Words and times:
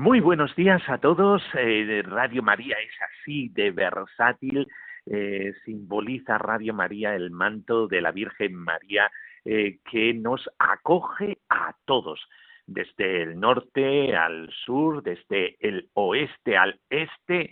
Muy 0.00 0.20
buenos 0.20 0.56
días 0.56 0.80
a 0.88 0.96
todos. 0.96 1.42
Eh, 1.52 2.00
Radio 2.06 2.42
María 2.42 2.74
es 2.78 2.94
así 3.02 3.50
de 3.50 3.70
versátil. 3.70 4.66
Eh, 5.04 5.52
simboliza 5.66 6.38
Radio 6.38 6.72
María 6.72 7.14
el 7.14 7.30
manto 7.30 7.86
de 7.86 8.00
la 8.00 8.10
Virgen 8.10 8.54
María 8.54 9.10
eh, 9.44 9.78
que 9.90 10.14
nos 10.14 10.48
acoge 10.58 11.36
a 11.50 11.74
todos, 11.84 12.18
desde 12.66 13.24
el 13.24 13.38
norte 13.38 14.16
al 14.16 14.50
sur, 14.64 15.02
desde 15.02 15.56
el 15.60 15.90
oeste 15.92 16.56
al 16.56 16.80
este, 16.88 17.50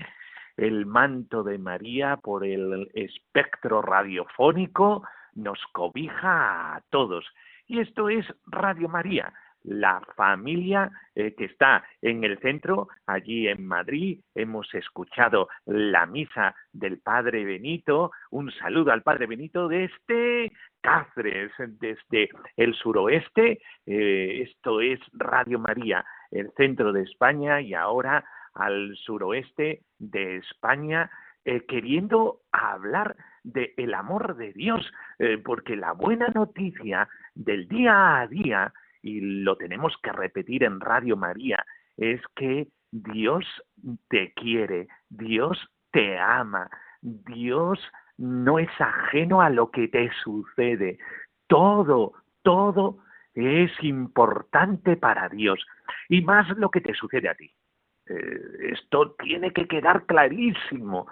el 0.57 0.87
manto 0.87 1.43
de 1.43 1.59
María 1.59 2.17
por 2.17 2.47
el 2.47 2.91
espectro 2.95 3.83
radiofónico 3.83 5.07
nos 5.35 5.61
cobija 5.73 6.77
a 6.77 6.83
todos. 6.89 7.27
Y 7.67 7.81
esto 7.81 8.09
es 8.09 8.25
Radio 8.47 8.89
María 8.89 9.35
la 9.65 10.01
familia 10.17 10.91
eh, 11.15 11.35
que 11.35 11.47
está 11.47 11.85
en 12.01 12.25
el 12.25 12.39
centro, 12.39 12.89
allí 13.07 13.49
en 13.49 13.67
Madrid. 13.67 14.21
Hemos 14.35 14.73
escuchado 14.75 15.49
la 15.67 16.07
misa 16.07 16.55
del 16.73 16.99
Padre 16.99 17.45
Benito. 17.45 18.13
Un 18.31 18.51
saludo 18.53 18.93
al 18.93 19.03
Padre 19.03 19.27
Benito 19.27 19.69
desde 19.69 20.53
Cáceres, 20.81 21.53
desde 21.59 22.29
el 22.57 22.75
suroeste. 22.75 23.61
Eh, 23.87 24.43
esto 24.43 24.81
es 24.81 25.01
Radio 25.13 25.59
María, 25.59 26.05
el 26.31 26.51
centro 26.57 26.93
de 26.93 27.03
España 27.03 27.61
y 27.61 27.75
ahora 27.75 28.25
al 28.55 28.97
suroeste 28.97 29.83
de 29.99 30.37
España, 30.37 31.11
eh, 31.45 31.65
queriendo 31.67 32.41
hablar 32.53 33.17
del 33.43 33.73
el 33.77 33.95
amor 33.95 34.37
de 34.37 34.53
Dios, 34.53 34.93
porque 35.45 35.75
la 35.75 35.93
buena 35.93 36.29
noticia 36.29 37.09
del 37.35 37.67
día 37.67 38.21
a 38.21 38.27
día 38.27 38.73
y 39.03 39.21
lo 39.21 39.57
tenemos 39.57 39.97
que 40.03 40.13
repetir 40.13 40.65
en 40.65 40.81
Radio 40.81 41.17
María, 41.17 41.65
es 41.97 42.21
que 42.35 42.69
Dios 42.91 43.45
te 44.09 44.33
quiere, 44.33 44.89
Dios 45.09 45.59
te 45.91 46.19
ama, 46.19 46.71
Dios 47.01 47.79
no 48.17 48.59
es 48.59 48.69
ajeno 48.79 49.41
a 49.41 49.51
lo 49.51 49.71
que 49.71 49.89
te 49.89 50.11
sucede. 50.23 50.99
Todo, 51.47 52.15
todo 52.43 52.99
es 53.35 53.71
importante 53.83 54.97
para 54.97 55.29
Dios 55.29 55.65
y 56.09 56.23
más 56.23 56.49
lo 56.57 56.71
que 56.71 56.81
te 56.81 56.95
sucede 56.95 57.29
a 57.29 57.35
ti. 57.35 57.53
Eh, 58.07 58.73
esto 58.73 59.15
tiene 59.23 59.53
que 59.53 59.67
quedar 59.69 60.07
clarísimo. 60.07 61.07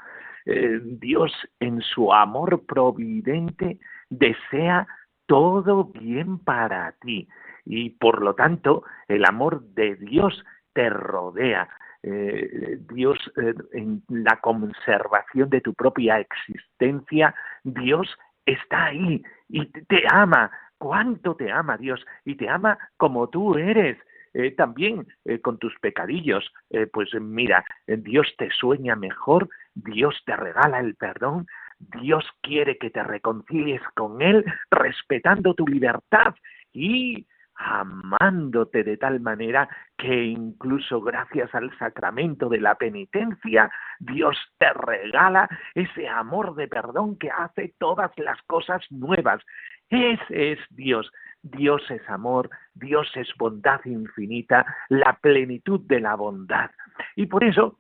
Eh, 0.45 0.81
Dios 0.83 1.33
en 1.61 1.81
su 1.83 2.13
amor 2.13 2.65
providente 2.67 3.79
desea 4.09 4.87
todo 5.27 5.85
bien 5.85 6.39
para 6.39 6.93
ti 7.01 7.29
y 7.67 7.91
por 7.91 8.23
lo 8.23 8.35
tanto 8.35 8.85
el 9.09 9.25
amor 9.27 9.61
de 9.75 9.97
Dios 9.97 10.43
te 10.73 10.89
rodea. 10.89 11.69
Eh, 12.03 12.79
Dios, 12.93 13.19
eh, 13.37 13.55
en 13.73 14.03
la 14.09 14.41
conservación 14.41 15.51
de 15.51 15.61
tu 15.61 15.75
propia 15.75 16.21
existencia, 16.21 17.35
Dios 17.65 18.09
está 18.47 18.87
ahí 18.87 19.23
y 19.49 19.67
te 19.67 20.05
ama. 20.09 20.51
¿Cuánto 20.79 21.35
te 21.35 21.51
ama 21.51 21.77
Dios? 21.77 22.05
Y 22.25 22.37
te 22.37 22.49
ama 22.49 22.79
como 22.97 23.29
tú 23.29 23.57
eres. 23.57 23.99
Eh, 24.35 24.51
también 24.51 25.07
con 25.43 25.57
tus 25.59 25.75
pecadillos. 25.81 26.53
pues 26.93 27.09
mira, 27.15 27.65
Dios 27.87 28.27
te 28.37 28.51
sueña 28.51 28.95
mejor, 28.95 29.49
Dios 29.75 30.15
te 30.27 30.37
regala 30.37 30.81
el 30.81 30.95
perdón, 30.95 31.47
Dios 31.79 32.23
quiere 32.43 32.77
que 32.77 32.91
te 32.91 33.03
reconcilies 33.03 33.81
con 33.95 34.21
Él, 34.21 34.45
respetando 34.71 35.55
tu 35.55 35.67
libertad 35.67 36.35
y 36.75 37.27
amándote 37.57 38.85
de 38.85 38.97
tal 38.97 39.21
manera 39.21 39.69
que 39.97 40.25
incluso 40.25 41.01
gracias 41.01 41.55
al 41.55 41.77
sacramento 41.79 42.49
de 42.49 42.61
la 42.61 42.75
penitencia, 42.75 43.71
Dios 43.99 44.37
te 44.59 44.73
regala 44.73 45.49
ese 45.75 46.09
amor 46.09 46.55
de 46.55 46.69
perdón 46.69 47.19
que 47.19 47.31
hace 47.31 47.75
todas 47.79 48.11
las 48.19 48.41
cosas 48.43 48.83
nuevas. 48.91 49.43
Ese 49.89 50.53
es 50.53 50.59
Dios. 50.71 51.11
Dios 51.43 51.83
es 51.91 52.09
amor, 52.09 52.51
Dios 52.75 53.09
es 53.15 53.29
bondad 53.39 53.81
infinita, 53.85 54.67
la 54.89 55.17
plenitud 55.21 55.81
de 55.87 56.01
la 56.01 56.17
bondad. 56.17 56.71
Y 57.15 57.27
por 57.27 57.45
eso 57.45 57.79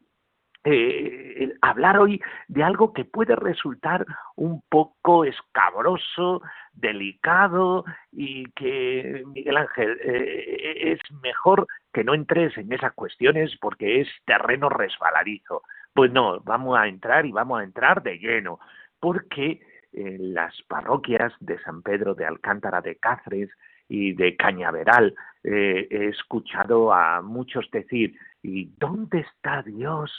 eh, 0.69 1.54
hablar 1.62 1.99
hoy 2.00 2.21
de 2.49 2.65
algo 2.65 2.93
que 2.93 3.04
puede 3.04 3.37
resultar 3.37 4.04
un 4.34 4.62
poco 4.69 5.25
escabroso, 5.25 6.43
delicado 6.72 7.84
y 8.10 8.50
que, 8.50 9.22
Miguel 9.27 9.59
Ángel, 9.59 9.97
eh, 10.03 10.93
es 10.93 10.99
mejor 11.22 11.69
que 11.93 12.03
no 12.03 12.15
entres 12.15 12.59
en 12.59 12.72
esas 12.72 12.93
cuestiones 12.94 13.56
porque 13.60 14.00
es 14.00 14.09
terreno 14.25 14.69
resbaladizo. 14.69 15.62
Pues 15.94 16.10
no, 16.10 16.41
vamos 16.41 16.77
a 16.77 16.88
entrar 16.88 17.27
y 17.27 17.31
vamos 17.31 17.60
a 17.60 17.65
entrar 17.65 18.03
de 18.03 18.19
lleno, 18.19 18.59
porque 18.98 19.60
en 19.93 20.34
las 20.34 20.60
parroquias 20.62 21.33
de 21.38 21.60
San 21.60 21.83
Pedro 21.83 22.15
de 22.15 22.27
Alcántara 22.27 22.81
de 22.81 22.97
Cáceres 22.97 23.50
y 23.88 24.15
de 24.15 24.37
Cañaveral 24.37 25.15
eh, 25.44 25.87
he 25.91 26.09
escuchado 26.09 26.93
a 26.93 27.22
muchos 27.22 27.71
decir, 27.71 28.16
¿y 28.43 28.65
dónde 28.78 29.21
está 29.21 29.62
Dios? 29.62 30.10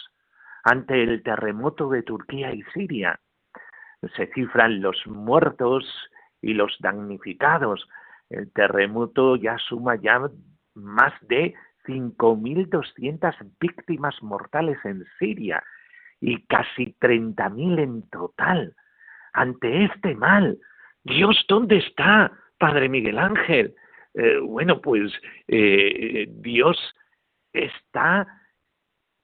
Ante 0.68 1.02
el 1.02 1.24
terremoto 1.24 1.90
de 1.90 2.04
Turquía 2.04 2.54
y 2.54 2.62
Siria. 2.74 3.18
Se 4.18 4.28
cifran 4.34 4.82
los 4.82 4.98
muertos 5.08 5.86
y 6.42 6.54
los 6.54 6.76
damnificados. 6.80 7.88
El 8.30 8.52
terremoto 8.52 9.38
ya 9.38 9.58
suma 9.60 9.96
ya 9.96 10.22
más 10.74 11.14
de 11.22 11.54
5.200 11.86 13.34
víctimas 13.62 14.22
mortales 14.22 14.78
en 14.84 15.06
Siria 15.18 15.64
y 16.20 16.46
casi 16.48 16.98
30.000 17.00 17.80
en 17.80 18.10
total. 18.10 18.76
Ante 19.32 19.86
este 19.86 20.16
mal, 20.16 20.60
Dios, 21.06 21.46
¿dónde 21.48 21.78
está, 21.78 22.30
Padre 22.58 22.90
Miguel 22.90 23.20
Ángel? 23.20 23.74
Eh, 24.16 24.40
bueno, 24.40 24.82
pues 24.82 25.14
eh, 25.48 26.28
Dios 26.28 26.78
está 27.54 28.28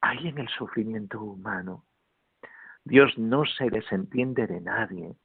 hay 0.04 0.28
en 0.28 0.38
el 0.38 0.50
sufrimiento 0.50 1.22
humano. 1.22 1.86
Dios 2.84 3.18
no 3.18 3.46
se 3.46 3.70
desentiende 3.70 4.46
de 4.48 4.60
nadie. 4.60 5.16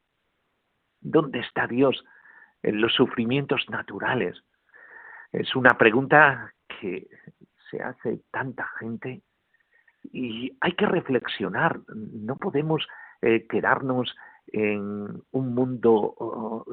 ¿Dónde 1.01 1.41
está 1.41 1.67
Dios 1.67 2.05
en 2.63 2.81
los 2.81 2.95
sufrimientos 2.95 3.69
naturales? 3.69 4.41
Es 5.33 5.57
una 5.57 5.77
pregunta 5.77 6.55
que 6.81 7.09
se 7.69 7.83
hace 7.83 8.21
tanta 8.31 8.69
gente 8.79 9.23
y 10.05 10.57
hay 10.61 10.73
que 10.73 10.87
reflexionar. 10.87 11.81
No 11.89 12.37
podemos 12.37 12.87
eh, 13.21 13.49
quedarnos 13.49 14.15
en 14.47 15.23
un 15.33 15.55
mundo 15.55 16.65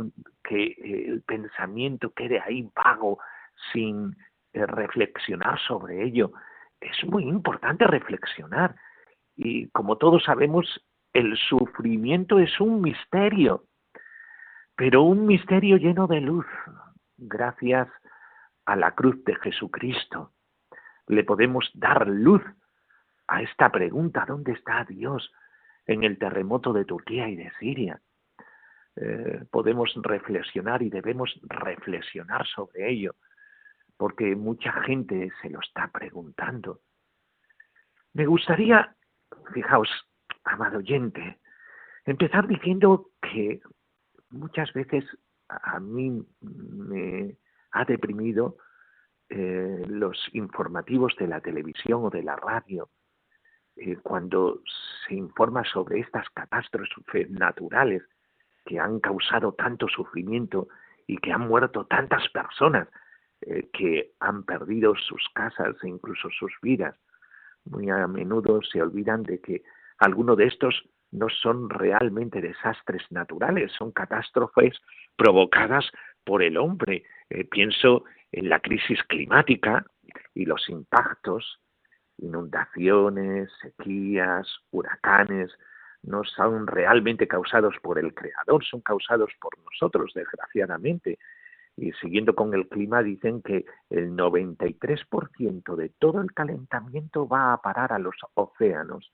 que 0.44 0.75
el 1.07 1.24
pensamiento 1.24 2.13
quede 2.13 2.40
ahí 2.40 2.69
vago 2.75 3.18
sin 3.74 4.16
eh, 4.54 4.66
reflexionar 4.68 5.60
sobre 5.60 6.04
ello 6.04 6.31
es 6.80 7.06
muy 7.06 7.24
importante 7.24 7.86
reflexionar. 7.88 8.75
Y 9.36 9.69
como 9.69 9.98
todos 9.98 10.24
sabemos, 10.24 10.66
el 11.13 11.38
sufrimiento 11.38 12.39
es 12.39 12.60
un 12.60 12.81
misterio, 12.81 13.66
pero 14.75 15.04
un 15.04 15.25
misterio 15.25 15.77
lleno 15.77 16.07
de 16.07 16.22
luz, 16.22 16.45
gracias 17.18 17.88
a 18.66 18.75
la 18.75 18.92
cruz 18.92 19.24
de 19.24 19.36
Jesucristo. 19.36 20.31
Le 21.07 21.24
podemos 21.24 21.69
dar 21.74 22.07
luz 22.07 22.42
a 23.28 23.42
esta 23.42 23.71
pregunta, 23.71 24.25
¿dónde 24.28 24.54
está 24.54 24.83
Dios 24.86 25.31
en 25.86 26.04
el 26.04 26.18
terremoto 26.18 26.74
de 26.74 26.86
Turquía 26.86 27.30
y 27.30 27.36
de 27.36 27.51
Siria? 27.60 28.01
Eh, 28.95 29.44
podemos 29.51 29.94
reflexionar 29.95 30.81
y 30.81 30.89
debemos 30.89 31.38
reflexionar 31.44 32.45
sobre 32.48 32.89
ello 32.89 33.16
porque 33.97 34.36
mucha 34.36 34.71
gente 34.83 35.31
se 35.42 35.50
lo 35.50 35.59
está 35.59 35.88
preguntando. 35.88 36.81
Me 38.13 38.25
gustaría, 38.25 38.95
fijaos, 39.53 39.89
amado 40.44 40.80
oyente, 40.80 41.39
empezar 42.06 42.47
diciendo 42.47 43.12
que 43.21 43.62
muchas 44.30 44.71
veces 44.74 45.06
a 45.47 45.80
mí 45.80 46.25
me 46.42 47.38
ha 47.71 47.86
deprimido 47.86 48.57
eh, 49.30 49.83
los 49.88 50.18
informativos 50.33 51.15
de 51.18 51.27
la 51.27 51.42
televisión 51.42 52.06
o 52.06 52.09
de 52.09 52.24
la 52.24 52.36
radio, 52.36 52.89
eh, 53.75 53.97
cuando 53.97 54.62
se 55.07 55.15
informa 55.15 55.63
sobre 55.65 56.00
estas 56.00 56.30
catástrofes 56.30 57.30
naturales 57.30 58.03
que 58.65 58.80
han 58.80 59.00
causado 59.00 59.53
tanto 59.53 59.88
sufrimiento 59.88 60.68
y 61.07 61.18
que 61.18 61.31
han 61.31 61.47
muerto 61.47 61.86
tantas 61.86 62.27
personas 62.30 62.88
eh, 63.47 63.69
que 63.71 64.13
han 64.19 64.44
perdido 64.44 64.95
sus 64.95 65.24
casas 65.33 65.75
e 65.83 65.88
incluso 65.88 66.30
sus 66.31 66.51
vidas. 66.62 66.95
Muy 67.65 67.89
a 67.89 68.07
menudo 68.07 68.62
se 68.62 68.81
olvidan 68.81 69.24
de 69.24 69.39
que 69.39 69.63
algunos 69.97 70.38
de 70.38 70.45
estos 70.47 70.83
no 71.12 71.30
son 71.30 71.69
realmente 71.69 72.42
desastres 72.42 73.03
naturales, 73.12 73.71
son 73.71 73.92
catástrofes 73.92 74.80
provocadas 75.15 75.86
por 76.24 76.44
el 76.44 76.57
hombre. 76.57 77.03
Eh, 77.30 77.45
pienso 77.45 78.03
en 78.31 78.50
la 78.50 78.59
crisis 78.59 79.01
climática 79.03 79.86
y 80.33 80.45
los 80.45 80.68
impactos, 80.69 81.59
inundaciones, 82.18 83.51
sequías, 83.62 84.47
huracanes, 84.71 85.51
no 86.03 86.24
son 86.24 86.68
realmente 86.68 87.27
causados 87.27 87.75
por 87.81 87.97
el 88.00 88.13
Creador, 88.13 88.63
son 88.63 88.81
causados 88.81 89.31
por 89.39 89.57
nosotros, 89.63 90.12
desgraciadamente. 90.13 91.18
Y 91.77 91.92
siguiendo 91.94 92.36
con 92.36 92.54
el 92.54 92.68
clima, 92.69 93.04
dicen 93.04 93.42
que 93.42 93.66
el 93.89 94.12
93% 94.12 95.75
de 95.75 95.89
todo 96.00 96.22
el 96.22 96.33
calentamiento 96.33 97.27
va 97.27 97.54
a 97.54 97.62
parar 97.62 97.92
a 97.92 98.00
los 98.00 98.16
océanos. 98.33 99.12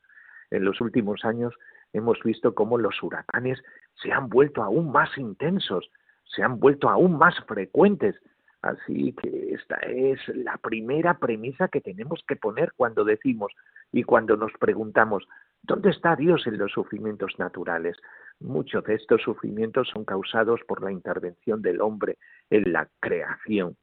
En 0.52 0.66
los 0.66 0.80
últimos 0.82 1.26
años 1.26 1.56
hemos 1.94 2.22
visto 2.24 2.54
cómo 2.54 2.78
los 2.78 3.02
huracanes 3.02 3.62
se 4.02 4.12
han 4.12 4.30
vuelto 4.30 4.62
aún 4.62 4.92
más 4.92 5.18
intensos, 5.18 5.90
se 6.24 6.44
han 6.44 6.60
vuelto 6.60 6.90
aún 6.90 7.18
más 7.18 7.36
frecuentes. 7.46 8.16
Así 8.62 9.14
que 9.14 9.54
esta 9.54 9.78
es 9.78 10.20
la 10.28 10.58
primera 10.58 11.16
premisa 11.16 11.68
que 11.68 11.82
tenemos 11.82 12.24
que 12.28 12.36
poner 12.36 12.74
cuando 12.78 13.04
decimos 13.04 13.52
y 13.92 14.04
cuando 14.04 14.38
nos 14.38 14.52
preguntamos, 14.60 15.28
¿dónde 15.64 15.90
está 15.90 16.16
Dios 16.16 16.46
en 16.48 16.58
los 16.58 16.72
sufrimientos 16.72 17.34
naturales? 17.38 17.98
Muchos 18.40 18.84
de 18.86 18.96
estos 18.96 19.22
sufrimientos 19.22 19.90
son 19.90 20.06
causados 20.06 20.62
por 20.68 20.84
la 20.84 20.92
intervención 20.92 21.62
del 21.62 21.82
hombre 21.82 22.18
en 22.50 22.74
la 22.74 22.90
creación. 23.00 23.78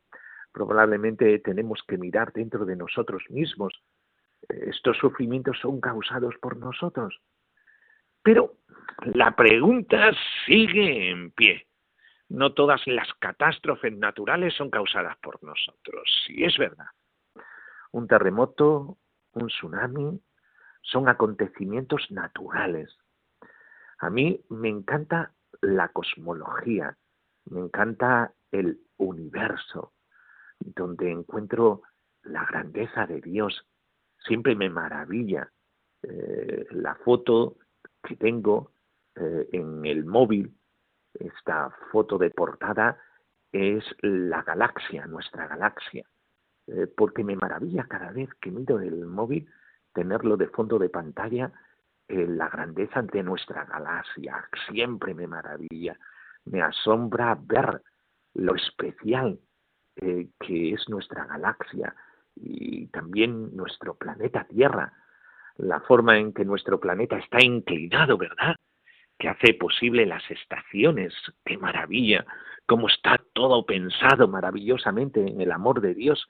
Probablemente 0.52 1.38
tenemos 1.38 1.82
que 1.86 1.98
mirar 1.98 2.32
dentro 2.32 2.64
de 2.64 2.76
nosotros 2.76 3.22
mismos. 3.30 3.72
Estos 4.48 4.96
sufrimientos 4.98 5.58
son 5.60 5.80
causados 5.80 6.34
por 6.40 6.56
nosotros. 6.56 7.20
Pero 8.22 8.54
la 9.02 9.36
pregunta 9.36 10.12
sigue 10.46 11.10
en 11.10 11.30
pie. 11.30 11.66
No 12.28 12.52
todas 12.52 12.86
las 12.86 13.08
catástrofes 13.20 13.96
naturales 13.96 14.54
son 14.54 14.70
causadas 14.70 15.16
por 15.18 15.42
nosotros. 15.42 16.26
Y 16.28 16.44
es 16.44 16.58
verdad. 16.58 16.86
Un 17.92 18.06
terremoto, 18.06 18.98
un 19.32 19.46
tsunami, 19.46 20.20
son 20.90 21.08
acontecimientos 21.08 22.10
naturales. 22.10 22.96
A 23.98 24.10
mí 24.10 24.44
me 24.48 24.68
encanta 24.68 25.32
la 25.60 25.88
cosmología, 25.88 26.96
me 27.46 27.60
encanta 27.60 28.32
el 28.50 28.80
universo, 28.96 29.92
donde 30.60 31.10
encuentro 31.10 31.82
la 32.22 32.44
grandeza 32.46 33.06
de 33.06 33.20
Dios. 33.20 33.66
Siempre 34.26 34.54
me 34.54 34.70
maravilla 34.70 35.50
eh, 36.02 36.66
la 36.70 36.94
foto 36.96 37.56
que 38.02 38.16
tengo 38.16 38.72
eh, 39.16 39.48
en 39.52 39.84
el 39.84 40.04
móvil, 40.04 40.54
esta 41.14 41.70
foto 41.90 42.18
de 42.18 42.30
portada, 42.30 42.98
es 43.52 43.84
la 44.02 44.42
galaxia, 44.42 45.06
nuestra 45.06 45.46
galaxia, 45.46 46.04
eh, 46.66 46.86
porque 46.96 47.24
me 47.24 47.36
maravilla 47.36 47.84
cada 47.88 48.12
vez 48.12 48.28
que 48.40 48.50
miro 48.50 48.80
el 48.80 49.06
móvil 49.06 49.48
tenerlo 49.98 50.36
de 50.36 50.46
fondo 50.46 50.78
de 50.78 50.90
pantalla 50.90 51.50
eh, 52.06 52.24
la 52.28 52.48
grandeza 52.48 53.02
de 53.02 53.24
nuestra 53.24 53.64
galaxia. 53.64 54.48
Siempre 54.70 55.12
me 55.12 55.26
maravilla, 55.26 55.98
me 56.44 56.62
asombra 56.62 57.36
ver 57.40 57.82
lo 58.34 58.54
especial 58.54 59.38
que 60.00 60.72
es 60.74 60.88
nuestra 60.88 61.24
galaxia 61.24 61.92
y 62.36 62.86
también 62.86 63.56
nuestro 63.56 63.96
planeta 63.96 64.44
Tierra 64.44 64.92
la 65.56 65.80
forma 65.80 66.16
en 66.16 66.32
que 66.32 66.44
nuestro 66.44 66.78
planeta 66.78 67.18
está 67.18 67.44
inclinado, 67.44 68.16
¿verdad? 68.16 68.54
Que 69.18 69.28
hace 69.28 69.54
posible 69.54 70.06
las 70.06 70.22
estaciones. 70.30 71.12
¡Qué 71.44 71.58
maravilla! 71.58 72.24
Cómo 72.66 72.86
está 72.86 73.20
todo 73.32 73.66
pensado 73.66 74.28
maravillosamente 74.28 75.20
en 75.20 75.40
el 75.40 75.50
amor 75.50 75.80
de 75.80 75.94
Dios. 75.94 76.28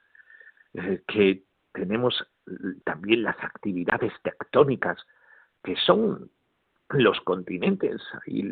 Eh, 0.73 1.03
que 1.07 1.43
tenemos 1.79 2.27
también 2.83 3.23
las 3.23 3.41
actividades 3.41 4.11
tectónicas, 4.21 4.97
que 5.63 5.77
son 5.77 6.29
los 6.89 7.21
continentes. 7.21 8.01
y 8.25 8.45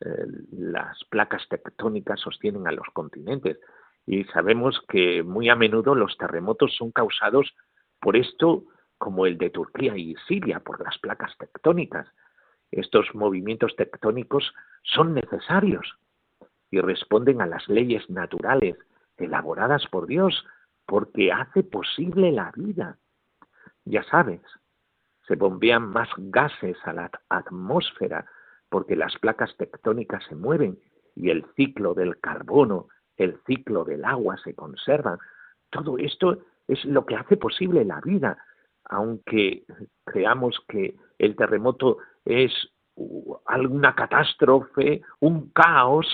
eh, 0.00 0.26
las 0.50 1.02
placas 1.04 1.48
tectónicas 1.48 2.20
sostienen 2.20 2.66
a 2.66 2.72
los 2.72 2.86
continentes. 2.92 3.58
Y 4.04 4.24
sabemos 4.24 4.80
que 4.88 5.22
muy 5.22 5.48
a 5.48 5.54
menudo 5.54 5.94
los 5.94 6.16
terremotos 6.18 6.74
son 6.76 6.90
causados 6.90 7.54
por 8.00 8.16
esto 8.16 8.64
como 8.98 9.26
el 9.26 9.38
de 9.38 9.50
Turquía 9.50 9.96
y 9.96 10.16
Siria 10.26 10.60
por 10.60 10.82
las 10.82 10.98
placas 10.98 11.36
tectónicas. 11.38 12.08
Estos 12.72 13.14
movimientos 13.14 13.76
tectónicos 13.76 14.52
son 14.82 15.14
necesarios 15.14 15.86
y 16.70 16.80
responden 16.80 17.40
a 17.40 17.46
las 17.46 17.68
leyes 17.68 18.08
naturales 18.10 18.76
elaboradas 19.18 19.86
por 19.86 20.06
Dios 20.06 20.44
porque 20.86 21.32
hace 21.32 21.62
posible 21.62 22.32
la 22.32 22.52
vida. 22.54 22.98
Ya 23.84 24.02
sabes, 24.04 24.40
se 25.26 25.36
bombean 25.36 25.88
más 25.88 26.08
gases 26.16 26.76
a 26.84 26.92
la 26.92 27.10
atmósfera 27.28 28.26
porque 28.68 28.96
las 28.96 29.16
placas 29.18 29.56
tectónicas 29.56 30.24
se 30.28 30.34
mueven 30.34 30.78
y 31.14 31.30
el 31.30 31.44
ciclo 31.56 31.94
del 31.94 32.20
carbono, 32.20 32.88
el 33.16 33.40
ciclo 33.46 33.84
del 33.84 34.04
agua 34.04 34.36
se 34.38 34.54
conservan. 34.54 35.18
Todo 35.70 35.98
esto 35.98 36.38
es 36.68 36.84
lo 36.84 37.06
que 37.06 37.16
hace 37.16 37.36
posible 37.36 37.84
la 37.84 38.00
vida, 38.00 38.38
aunque 38.84 39.64
creamos 40.04 40.58
que 40.68 40.96
el 41.18 41.36
terremoto 41.36 41.98
es 42.24 42.52
alguna 43.46 43.94
catástrofe, 43.94 45.02
un 45.20 45.50
caos, 45.50 46.06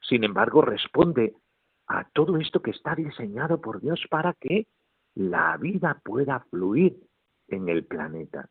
sin 0.00 0.24
embargo 0.24 0.62
responde 0.62 1.34
a 1.88 2.04
todo 2.12 2.36
esto 2.36 2.60
que 2.60 2.70
está 2.70 2.94
diseñado 2.94 3.60
por 3.60 3.80
Dios 3.80 4.04
para 4.10 4.34
que 4.34 4.66
la 5.14 5.56
vida 5.56 6.00
pueda 6.04 6.40
fluir 6.50 6.96
en 7.48 7.68
el 7.68 7.84
planeta. 7.84 8.48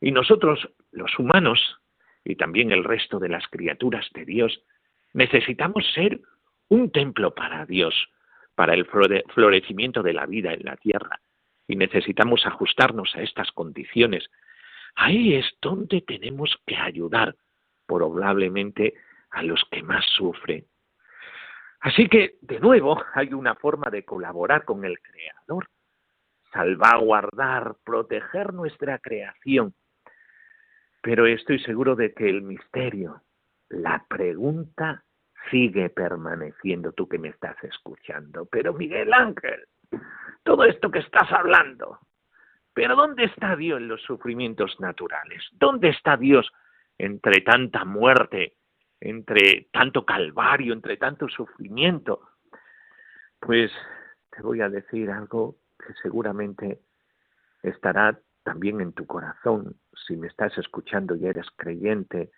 Y 0.00 0.12
nosotros, 0.12 0.68
los 0.90 1.18
humanos, 1.18 1.78
y 2.24 2.36
también 2.36 2.72
el 2.72 2.84
resto 2.84 3.18
de 3.18 3.28
las 3.28 3.46
criaturas 3.48 4.06
de 4.12 4.24
Dios, 4.24 4.62
necesitamos 5.14 5.84
ser 5.94 6.20
un 6.68 6.90
templo 6.90 7.34
para 7.34 7.64
Dios, 7.64 7.94
para 8.54 8.74
el 8.74 8.86
florecimiento 8.86 10.02
de 10.02 10.12
la 10.12 10.26
vida 10.26 10.52
en 10.52 10.64
la 10.64 10.76
tierra, 10.76 11.20
y 11.68 11.76
necesitamos 11.76 12.46
ajustarnos 12.46 13.14
a 13.14 13.22
estas 13.22 13.50
condiciones, 13.52 14.28
ahí 14.94 15.34
es 15.34 15.46
donde 15.60 16.00
tenemos 16.00 16.56
que 16.66 16.76
ayudar 16.76 17.36
probablemente 17.86 18.94
a 19.30 19.42
los 19.42 19.62
que 19.70 19.82
más 19.82 20.04
sufren. 20.16 20.64
Así 21.80 22.08
que, 22.08 22.36
de 22.40 22.60
nuevo, 22.60 23.02
hay 23.14 23.32
una 23.32 23.54
forma 23.54 23.90
de 23.90 24.04
colaborar 24.04 24.64
con 24.64 24.84
el 24.84 24.98
Creador, 25.00 25.68
salvaguardar, 26.52 27.76
proteger 27.84 28.52
nuestra 28.52 28.98
creación. 28.98 29.74
Pero 31.02 31.26
estoy 31.26 31.58
seguro 31.60 31.94
de 31.94 32.12
que 32.14 32.28
el 32.28 32.42
misterio, 32.42 33.22
la 33.68 34.04
pregunta 34.08 35.04
sigue 35.50 35.90
permaneciendo, 35.90 36.92
tú 36.92 37.08
que 37.08 37.18
me 37.18 37.28
estás 37.28 37.56
escuchando. 37.62 38.46
Pero 38.46 38.72
Miguel 38.72 39.12
Ángel, 39.12 39.64
todo 40.42 40.64
esto 40.64 40.90
que 40.90 40.98
estás 41.00 41.30
hablando. 41.30 42.00
Pero 42.74 42.96
¿dónde 42.96 43.24
está 43.24 43.56
Dios 43.56 43.80
en 43.80 43.88
los 43.88 44.02
sufrimientos 44.02 44.78
naturales? 44.80 45.42
¿Dónde 45.52 45.90
está 45.90 46.16
Dios 46.16 46.52
entre 46.98 47.40
tanta 47.42 47.84
muerte, 47.84 48.55
entre 49.00 49.68
tanto 49.72 50.04
calvario, 50.04 50.72
entre 50.72 50.96
tanto 50.96 51.28
sufrimiento? 51.28 52.20
Pues 53.40 53.70
te 54.30 54.42
voy 54.42 54.60
a 54.60 54.68
decir 54.68 55.10
algo 55.10 55.56
que 55.78 55.92
seguramente 56.02 56.80
estará 57.62 58.18
también 58.42 58.80
en 58.80 58.92
tu 58.92 59.06
corazón 59.06 59.76
si 60.06 60.16
me 60.16 60.28
estás 60.28 60.56
escuchando 60.58 61.16
y 61.16 61.26
eres 61.26 61.46
creyente 61.56 62.30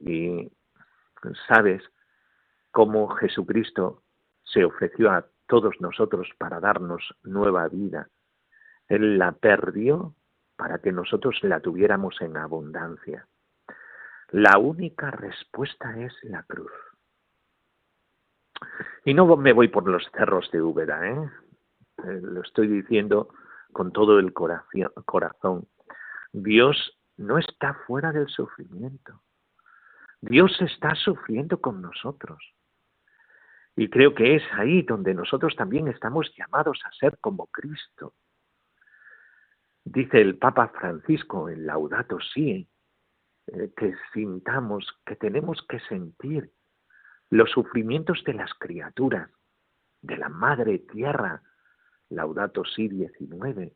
y 0.00 0.50
sabes 1.48 1.82
cómo 2.70 3.08
Jesucristo 3.08 4.02
se 4.44 4.64
ofreció 4.64 5.10
a 5.10 5.26
todos 5.46 5.80
nosotros 5.80 6.28
para 6.38 6.60
darnos 6.60 7.14
nueva 7.22 7.68
vida. 7.68 8.08
Él 8.88 9.18
la 9.18 9.32
perdió 9.32 10.14
para 10.56 10.78
que 10.78 10.92
nosotros 10.92 11.38
la 11.42 11.60
tuviéramos 11.60 12.20
en 12.20 12.36
abundancia. 12.36 13.26
La 14.30 14.58
única 14.58 15.10
respuesta 15.10 15.98
es 15.98 16.12
la 16.22 16.42
cruz. 16.42 16.72
Y 19.04 19.14
no 19.14 19.36
me 19.36 19.52
voy 19.52 19.68
por 19.68 19.88
los 19.88 20.04
cerros 20.16 20.50
de 20.50 20.60
Úbeda, 20.60 21.08
¿eh? 21.08 21.30
¿eh? 22.04 22.20
lo 22.22 22.42
estoy 22.42 22.66
diciendo 22.68 23.28
con 23.72 23.92
todo 23.92 24.18
el 24.18 24.32
corazón. 24.32 25.66
Dios 26.32 26.98
no 27.16 27.38
está 27.38 27.74
fuera 27.86 28.12
del 28.12 28.28
sufrimiento. 28.28 29.22
Dios 30.20 30.60
está 30.60 30.94
sufriendo 30.94 31.60
con 31.60 31.80
nosotros. 31.80 32.38
Y 33.76 33.88
creo 33.88 34.14
que 34.14 34.36
es 34.36 34.42
ahí 34.54 34.82
donde 34.82 35.14
nosotros 35.14 35.54
también 35.56 35.88
estamos 35.88 36.34
llamados 36.36 36.80
a 36.84 36.92
ser 36.92 37.16
como 37.18 37.46
Cristo. 37.46 38.14
Dice 39.84 40.20
el 40.20 40.36
Papa 40.36 40.68
Francisco 40.68 41.48
en 41.48 41.64
Laudato 41.64 42.18
Si, 42.20 42.68
eh, 43.52 43.70
que 43.76 43.94
sintamos, 44.12 44.86
que 45.06 45.16
tenemos 45.16 45.64
que 45.68 45.80
sentir 45.80 46.50
los 47.30 47.50
sufrimientos 47.50 48.22
de 48.24 48.34
las 48.34 48.52
criaturas, 48.54 49.30
de 50.02 50.16
la 50.16 50.28
madre 50.28 50.78
tierra, 50.78 51.42
Laudato 52.10 52.64
Si 52.64 52.88
19. 52.88 53.72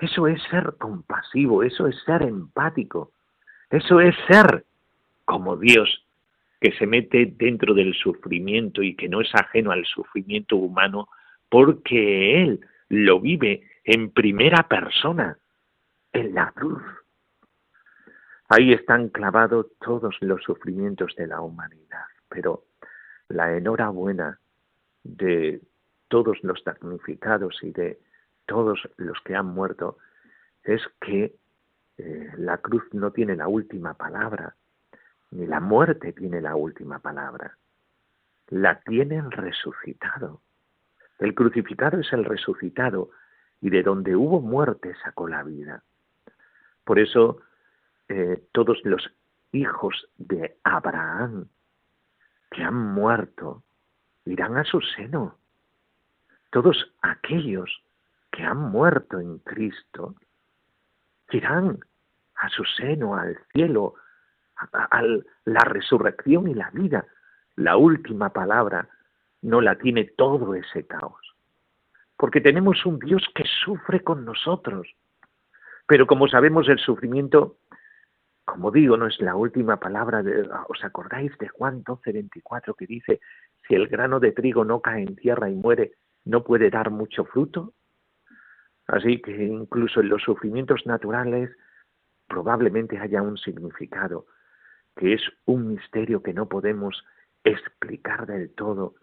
Eso 0.00 0.26
es 0.26 0.42
ser 0.44 0.76
compasivo, 0.78 1.62
eso 1.62 1.86
es 1.86 1.96
ser 2.04 2.22
empático, 2.22 3.12
eso 3.68 4.00
es 4.00 4.14
ser 4.28 4.64
como 5.24 5.56
Dios 5.56 6.06
que 6.60 6.72
se 6.72 6.86
mete 6.86 7.26
dentro 7.36 7.74
del 7.74 7.94
sufrimiento 7.94 8.82
y 8.82 8.94
que 8.94 9.08
no 9.08 9.20
es 9.20 9.34
ajeno 9.34 9.72
al 9.72 9.84
sufrimiento 9.86 10.56
humano 10.56 11.08
porque 11.48 12.42
Él 12.42 12.60
lo 12.88 13.20
vive 13.20 13.62
en 13.84 14.10
primera 14.10 14.68
persona, 14.68 15.38
en 16.12 16.34
la 16.34 16.52
cruz. 16.52 16.82
Ahí 18.52 18.72
están 18.72 19.10
clavados 19.10 19.66
todos 19.78 20.16
los 20.20 20.42
sufrimientos 20.42 21.14
de 21.14 21.28
la 21.28 21.40
humanidad, 21.40 22.06
pero 22.28 22.64
la 23.28 23.56
enhorabuena 23.56 24.40
de 25.04 25.60
todos 26.08 26.36
los 26.42 26.64
damnificados 26.64 27.62
y 27.62 27.70
de 27.70 28.00
todos 28.46 28.80
los 28.96 29.20
que 29.20 29.36
han 29.36 29.46
muerto 29.46 29.98
es 30.64 30.82
que 31.00 31.36
eh, 31.98 32.32
la 32.38 32.58
cruz 32.58 32.82
no 32.92 33.12
tiene 33.12 33.36
la 33.36 33.46
última 33.46 33.94
palabra, 33.94 34.56
ni 35.30 35.46
la 35.46 35.60
muerte 35.60 36.12
tiene 36.12 36.40
la 36.40 36.56
última 36.56 36.98
palabra, 36.98 37.56
la 38.48 38.80
tiene 38.80 39.18
el 39.18 39.30
resucitado. 39.30 40.40
El 41.20 41.36
crucificado 41.36 42.00
es 42.00 42.12
el 42.12 42.24
resucitado 42.24 43.10
y 43.60 43.70
de 43.70 43.84
donde 43.84 44.16
hubo 44.16 44.40
muerte 44.40 44.96
sacó 45.04 45.28
la 45.28 45.44
vida. 45.44 45.84
Por 46.82 46.98
eso 46.98 47.42
eh, 48.10 48.42
todos 48.50 48.80
los 48.82 49.08
hijos 49.52 50.08
de 50.18 50.56
Abraham 50.64 51.46
que 52.50 52.64
han 52.64 52.74
muerto 52.74 53.62
irán 54.24 54.56
a 54.56 54.64
su 54.64 54.80
seno. 54.80 55.38
Todos 56.50 56.92
aquellos 57.02 57.70
que 58.32 58.42
han 58.42 58.58
muerto 58.58 59.20
en 59.20 59.38
Cristo 59.38 60.16
irán 61.30 61.78
a 62.34 62.48
su 62.48 62.64
seno, 62.64 63.14
al 63.14 63.38
cielo, 63.52 63.94
a, 64.56 65.02
la 65.44 65.60
resurrección 65.60 66.48
y 66.48 66.54
la 66.54 66.70
vida. 66.70 67.06
La 67.54 67.76
última 67.76 68.30
palabra 68.30 68.88
no 69.42 69.60
la 69.60 69.76
tiene 69.76 70.04
todo 70.04 70.56
ese 70.56 70.84
caos. 70.84 71.36
Porque 72.16 72.40
tenemos 72.40 72.84
un 72.84 72.98
Dios 72.98 73.22
que 73.36 73.44
sufre 73.64 74.02
con 74.02 74.24
nosotros. 74.24 74.88
Pero 75.86 76.08
como 76.08 76.26
sabemos 76.26 76.68
el 76.68 76.80
sufrimiento, 76.80 77.56
como 78.50 78.70
digo, 78.72 78.96
no 78.96 79.06
es 79.06 79.20
la 79.20 79.36
última 79.36 79.78
palabra. 79.78 80.22
De, 80.22 80.48
¿Os 80.68 80.84
acordáis 80.84 81.36
de 81.38 81.48
Juan 81.48 81.82
12, 81.84 82.12
24 82.12 82.74
que 82.74 82.86
dice, 82.86 83.20
si 83.66 83.74
el 83.74 83.86
grano 83.86 84.18
de 84.18 84.32
trigo 84.32 84.64
no 84.64 84.80
cae 84.80 85.02
en 85.02 85.14
tierra 85.14 85.48
y 85.48 85.54
muere, 85.54 85.92
no 86.24 86.42
puede 86.42 86.68
dar 86.68 86.90
mucho 86.90 87.24
fruto? 87.24 87.72
Así 88.88 89.22
que 89.22 89.44
incluso 89.44 90.00
en 90.00 90.08
los 90.08 90.22
sufrimientos 90.22 90.84
naturales 90.84 91.50
probablemente 92.26 92.98
haya 92.98 93.22
un 93.22 93.38
significado 93.38 94.26
que 94.96 95.14
es 95.14 95.22
un 95.46 95.68
misterio 95.68 96.22
que 96.22 96.32
no 96.32 96.48
podemos 96.48 97.04
explicar 97.44 98.26
del 98.26 98.52
todo, 98.54 98.94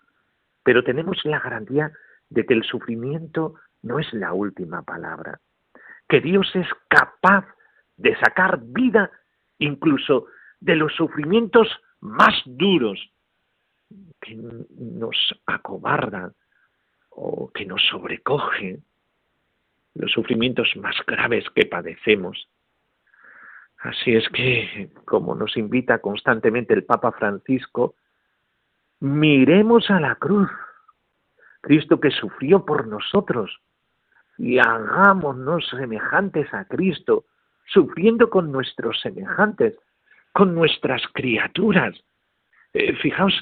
pero 0.64 0.84
tenemos 0.84 1.24
la 1.24 1.40
garantía 1.40 1.92
de 2.30 2.46
que 2.46 2.54
el 2.54 2.64
sufrimiento 2.64 3.56
no 3.82 4.00
es 4.00 4.14
la 4.14 4.34
última 4.34 4.84
palabra, 4.84 5.40
que 6.10 6.20
Dios 6.20 6.52
es 6.54 6.68
capaz 6.90 7.46
de 7.96 8.16
sacar 8.18 8.60
vida 8.62 9.10
incluso 9.60 10.28
de 10.60 10.76
los 10.76 10.94
sufrimientos 10.94 11.68
más 12.02 12.34
duros 12.46 13.00
que 14.22 14.36
nos 14.36 15.16
acobardan 15.46 16.34
o 17.10 17.52
que 17.52 17.66
nos 17.66 17.82
sobrecogen, 17.88 18.84
los 19.96 20.12
sufrimientos 20.12 20.76
más 20.76 20.96
graves 21.06 21.46
que 21.56 21.66
padecemos. 21.66 22.48
Así 23.80 24.16
es 24.16 24.28
que, 24.30 24.90
como 25.06 25.36
nos 25.36 25.56
invita 25.58 26.00
constantemente 26.00 26.74
el 26.74 26.84
Papa 26.84 27.12
Francisco, 27.12 27.96
miremos 29.00 29.90
a 29.90 30.00
la 30.00 30.16
cruz, 30.16 30.50
Cristo 31.62 32.00
que 32.00 32.12
sufrió 32.12 32.66
por 32.66 32.88
nosotros, 32.88 33.60
y 34.38 34.60
hagámonos 34.60 35.68
semejantes 35.70 36.54
a 36.54 36.66
Cristo, 36.66 37.26
sufriendo 37.68 38.30
con 38.30 38.52
nuestros 38.52 39.00
semejantes, 39.02 39.76
con 40.34 40.56
nuestras 40.56 41.02
criaturas. 41.14 41.96
Eh, 42.74 42.94
fijaos 42.96 43.34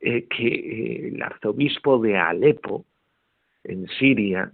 eh, 0.00 0.28
que 0.28 0.46
eh, 0.46 1.08
el 1.08 1.22
arzobispo 1.22 1.98
de 1.98 2.16
Alepo, 2.16 2.84
en 3.64 3.88
Siria, 3.88 4.52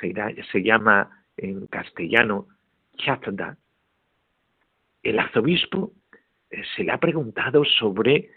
se, 0.00 0.62
llama 0.62 1.24
en 1.38 1.66
castellano 1.68 2.48
Chatda, 2.98 3.56
el 5.02 5.18
arzobispo 5.18 5.92
eh, 6.50 6.62
se 6.76 6.84
le 6.84 6.92
ha 6.92 6.98
preguntado 6.98 7.64
sobre 7.64 8.30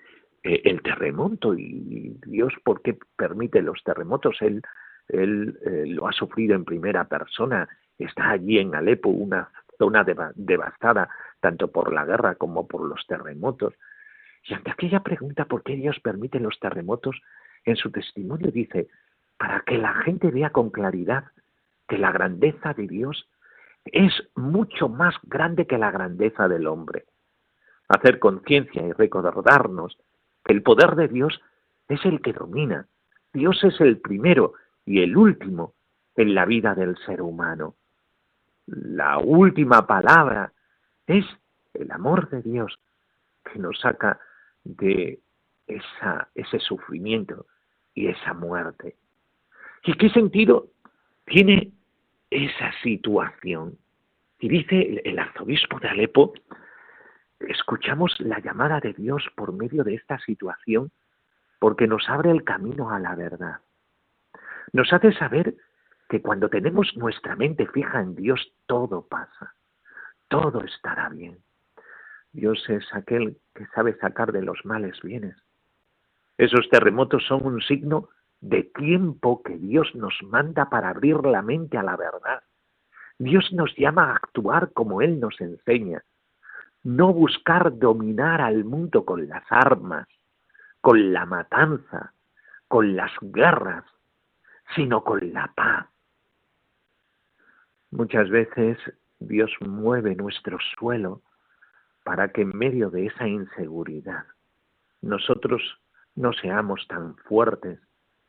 el 0.44 0.82
terremoto 0.82 1.54
y 1.54 2.18
Dios 2.26 2.52
por 2.64 2.82
qué 2.82 2.98
permite 3.16 3.62
los 3.62 3.84
terremotos. 3.84 4.42
Él, 4.42 4.64
él 5.10 5.56
lo 5.94 6.08
ha 6.08 6.14
sufrido 6.14 6.56
en 6.56 6.66
primera 6.66 7.04
persona. 7.04 7.70
Está 8.00 8.32
allí 8.32 8.58
en 8.58 8.74
Alepo, 8.74 9.10
una 9.10 9.52
zona 9.82 10.06
devastada 10.36 11.10
tanto 11.40 11.72
por 11.72 11.92
la 11.92 12.06
guerra 12.06 12.36
como 12.36 12.68
por 12.68 12.88
los 12.88 13.04
terremotos. 13.08 13.74
Y 14.44 14.54
ante 14.54 14.70
aquella 14.70 15.00
pregunta, 15.00 15.46
¿por 15.46 15.64
qué 15.64 15.76
Dios 15.76 16.00
permite 16.02 16.40
los 16.40 16.60
terremotos? 16.60 17.20
En 17.66 17.76
su 17.78 17.90
testimonio 17.90 18.52
dice, 18.52 18.90
para 19.38 19.62
que 19.62 19.80
la 19.80 19.96
gente 20.04 20.30
vea 20.30 20.52
con 20.52 20.70
claridad 20.70 21.24
que 21.88 21.98
la 21.98 22.12
grandeza 22.12 22.76
de 22.76 22.86
Dios 22.86 23.28
es 23.86 24.14
mucho 24.36 24.88
más 24.88 25.16
grande 25.24 25.66
que 25.66 25.80
la 25.80 25.90
grandeza 25.90 26.48
del 26.48 26.68
hombre. 26.68 27.06
Hacer 27.88 28.20
conciencia 28.20 28.84
y 28.84 28.92
recordarnos 28.92 29.98
que 30.46 30.54
el 30.54 30.62
poder 30.62 30.96
de 30.96 31.08
Dios 31.08 31.42
es 31.88 32.06
el 32.06 32.22
que 32.22 32.34
domina. 32.34 32.86
Dios 33.34 33.64
es 33.64 33.82
el 33.82 33.98
primero 33.98 34.54
y 34.86 35.02
el 35.02 35.18
último 35.18 35.74
en 36.16 36.36
la 36.36 36.46
vida 36.46 36.76
del 36.76 36.96
ser 37.00 37.24
humano. 37.24 37.74
La 38.72 39.20
última 39.20 39.86
palabra 39.86 40.54
es 41.08 41.26
el 41.74 41.92
amor 41.92 42.30
de 42.30 42.42
Dios 42.42 42.80
que 43.44 43.60
nos 43.60 43.80
saca 43.80 44.20
de 44.64 45.20
esa, 45.68 46.30
ese 46.36 46.60
sufrimiento 46.60 47.46
y 47.94 48.08
esa 48.08 48.34
muerte. 48.34 48.96
¿Y 49.84 49.94
qué 49.94 50.10
sentido 50.10 50.70
tiene 51.26 51.72
esa 52.30 52.72
situación. 52.82 53.78
Y 54.40 54.50
dice 54.50 55.02
el 55.04 55.20
arzobispo 55.20 55.80
de 55.80 55.90
Alepo, 55.90 56.34
escuchamos 57.40 58.16
la 58.20 58.40
llamada 58.40 58.80
de 58.80 58.94
Dios 58.94 59.24
por 59.36 59.54
medio 59.54 59.84
de 59.84 59.96
esta 59.96 60.18
situación 60.20 60.92
porque 61.60 61.88
nos 61.88 62.10
abre 62.10 62.32
el 62.32 62.44
camino 62.44 62.90
a 62.90 63.00
la 63.00 63.16
verdad. 63.16 63.60
Nos 64.74 64.92
hace 64.92 65.14
saber 65.14 65.56
que 66.12 66.22
cuando 66.22 66.50
tenemos 66.50 66.92
nuestra 66.98 67.38
mente 67.38 67.66
fija 67.68 68.02
en 68.02 68.16
Dios, 68.16 68.52
todo 68.66 69.08
pasa, 69.08 69.56
todo 70.28 70.62
estará 70.62 71.08
bien. 71.08 71.38
Dios 72.34 72.62
es 72.68 72.84
aquel 72.94 73.38
que 73.56 73.66
sabe 73.68 73.96
sacar 73.96 74.34
de 74.34 74.42
los 74.42 74.66
males 74.66 75.02
bienes. 75.02 75.38
Esos 76.38 76.68
terremotos 76.70 77.24
son 77.26 77.46
un 77.46 77.62
signo 77.62 78.10
de 78.42 78.64
tiempo 78.64 79.42
que 79.42 79.58
Dios 79.58 79.96
nos 79.96 80.14
manda 80.24 80.70
para 80.70 80.90
abrir 80.90 81.16
la 81.26 81.42
mente 81.42 81.78
a 81.78 81.84
la 81.84 81.96
verdad. 81.96 82.44
Dios 83.18 83.54
nos 83.54 83.74
llama 83.78 84.12
a 84.12 84.16
actuar 84.18 84.74
como 84.74 85.02
Él 85.02 85.18
nos 85.18 85.40
enseña, 85.40 86.04
no 86.84 87.14
buscar 87.14 87.80
dominar 87.80 88.42
al 88.42 88.66
mundo 88.66 89.06
con 89.06 89.30
las 89.30 89.46
armas, 89.50 90.10
con 90.82 91.14
la 91.14 91.26
matanza, 91.26 92.14
con 92.68 92.98
las 92.98 93.14
guerras, 93.22 93.86
sino 94.76 95.06
con 95.06 95.32
la 95.32 95.54
paz. 95.56 95.91
Muchas 97.92 98.30
veces 98.30 98.78
Dios 99.20 99.52
mueve 99.60 100.16
nuestro 100.16 100.58
suelo 100.78 101.22
para 102.04 102.30
que 102.30 102.42
en 102.42 102.58
medio 102.58 102.90
de 102.90 103.06
esa 103.06 103.28
inseguridad 103.28 104.26
nosotros 105.02 105.62
no 106.16 106.34
seamos 106.34 106.88
tan 106.88 107.16
fuertes 107.18 107.80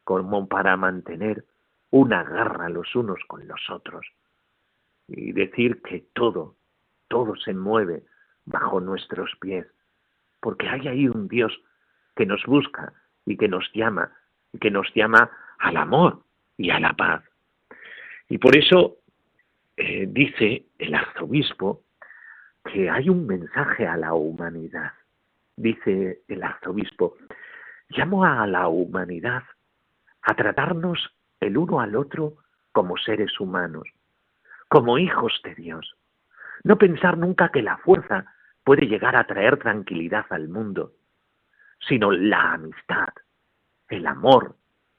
como 0.04 0.49
para 0.49 0.76
mantener 0.76 1.45
una 1.90 2.25
garra 2.25 2.69
los 2.69 2.95
unos 2.97 3.21
con 3.28 3.47
los 3.47 3.71
otros 3.71 4.07
y 5.09 5.33
decir 5.33 5.81
que 5.83 6.07
todo, 6.12 6.57
todo 7.09 7.37
se 7.37 7.54
mueve 7.54 8.02
bajo 8.45 8.81
nuestros 8.81 9.31
pies, 9.40 9.66
porque 10.40 10.69
hay 10.69 10.88
ahí 10.88 11.09
un 11.09 11.28
Dios 11.28 11.52
que 12.16 12.26
nos 12.26 12.45
busca 12.47 12.92
y 13.26 13.37
que 13.37 13.49
nos 13.49 13.71
llama, 13.75 14.11
y 14.52 14.59
que 14.59 14.71
nos 14.71 14.92
llama 14.95 15.31
al 15.59 15.76
amor 15.76 16.23
y 16.57 16.71
a 16.71 16.81
la 16.81 16.95
paz. 16.95 17.23
Y 18.28 18.38
por 18.38 18.57
eso 18.57 18.97
eh, 19.76 20.07
dice 20.09 20.67
el 20.79 20.95
arzobispo 20.95 21.83
que 22.64 22.91
hay 22.91 23.09
un 23.09 23.26
mensaje 23.26 23.87
a 23.87 23.97
la 23.97 24.14
humanidad. 24.14 24.93
Dice 25.57 26.23
el 26.29 26.43
arzobispo, 26.43 27.17
llamo 27.88 28.25
a 28.25 28.47
la 28.47 28.69
humanidad 28.69 29.43
a 30.23 30.35
tratarnos 30.35 31.14
el 31.41 31.57
uno 31.57 31.81
al 31.81 31.97
otro 31.97 32.35
como 32.73 32.97
seres 32.97 33.38
humanos, 33.41 33.88
como 34.69 34.99
hijos 34.99 35.41
de 35.45 35.55
Dios. 35.55 35.97
No 36.64 36.79
pensar 36.79 37.19
nunca 37.19 37.50
que 37.50 37.62
la 37.62 37.79
fuerza 37.79 38.26
puede 38.64 38.87
llegar 38.87 39.17
a 39.17 39.26
traer 39.26 39.59
tranquilidad 39.59 40.26
al 40.31 40.49
mundo, 40.49 40.93
sino 41.81 42.12
la 42.12 42.52
amistad, 42.52 43.09
el 43.88 44.07
amor, 44.07 44.55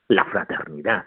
la 0.10 0.26
fraternidad. 0.26 1.06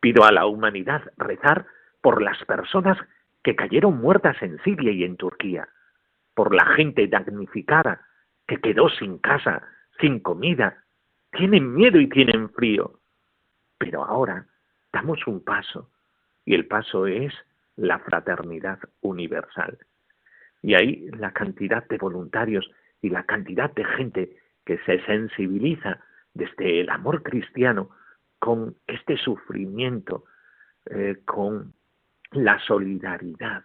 Pido 0.00 0.24
a 0.24 0.32
la 0.32 0.46
humanidad 0.46 1.02
rezar 1.16 1.66
por 2.02 2.20
las 2.20 2.44
personas 2.44 2.98
que 3.42 3.56
cayeron 3.56 3.98
muertas 3.98 4.36
en 4.42 4.62
Siria 4.62 4.92
y 4.92 5.04
en 5.04 5.16
Turquía, 5.16 5.68
por 6.34 6.54
la 6.54 6.66
gente 6.66 7.06
damnificada 7.06 8.02
que 8.46 8.60
quedó 8.60 8.88
sin 8.90 9.18
casa, 9.18 9.62
sin 10.00 10.20
comida, 10.20 10.84
tienen 11.32 11.74
miedo 11.74 11.98
y 11.98 12.08
tienen 12.08 12.50
frío. 12.50 12.98
Pero 13.78 14.04
ahora 14.04 14.46
damos 14.92 15.26
un 15.26 15.42
paso, 15.42 15.90
y 16.44 16.54
el 16.54 16.66
paso 16.66 17.06
es 17.06 17.32
la 17.76 17.98
fraternidad 18.00 18.78
universal. 19.00 19.78
Y 20.62 20.74
ahí 20.74 21.08
la 21.18 21.32
cantidad 21.32 21.86
de 21.88 21.98
voluntarios 21.98 22.70
y 23.00 23.10
la 23.10 23.24
cantidad 23.24 23.72
de 23.72 23.84
gente 23.84 24.36
que 24.64 24.78
se 24.78 25.04
sensibiliza 25.06 26.00
desde 26.34 26.80
el 26.80 26.90
amor 26.90 27.22
cristiano 27.22 27.90
con 28.38 28.76
este 28.86 29.16
sufrimiento, 29.16 30.24
eh, 30.86 31.20
con 31.24 31.74
la 32.32 32.58
solidaridad. 32.60 33.64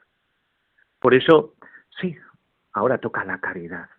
Por 1.00 1.14
eso, 1.14 1.56
sí, 2.00 2.16
ahora 2.74 2.98
toca 2.98 3.24
la 3.24 3.40
caridad, 3.40 3.90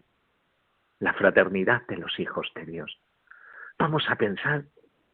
la 1.01 1.15
fraternidad 1.15 1.87
de 1.87 1.97
los 1.97 2.19
hijos 2.19 2.51
de 2.55 2.67
Dios. 2.67 3.01
Vamos 3.79 4.05
a 4.09 4.17
pensar 4.17 4.65